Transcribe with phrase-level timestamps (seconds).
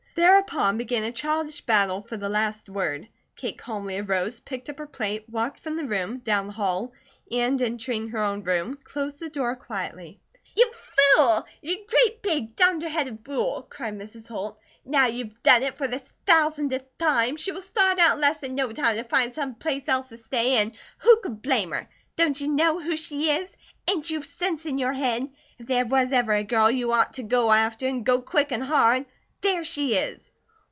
[0.13, 3.07] Thereupon began a childish battle for the last word.
[3.37, 6.91] Kate calmly arose, picked up her plate, walked from the room, down the hall,
[7.31, 10.19] and entering her own room, closed the door quietly.
[10.53, 11.45] "You fool!
[11.61, 14.27] You great big dunderheaded fool!" cried Mrs.
[14.27, 14.59] Holt.
[14.85, 17.37] "Now you have done it, for the thousandth time.
[17.37, 20.17] She will start out in less than no time to find some place else to
[20.17, 21.87] stay, an' who could blame her?
[22.17, 23.55] Don't you know who she is?
[23.87, 25.29] Ain't you sense in your head?
[25.57, 28.61] If there was ever a girl you ort to go after, and go quick an'
[28.61, 29.05] hard,
[29.43, 30.29] there she is!"